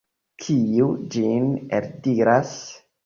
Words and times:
Kiu 0.45 0.87
ĝin 1.17 1.45
eldiras? 1.81 2.55